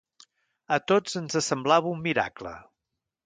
[0.77, 2.55] A tots ens semblava un miracle.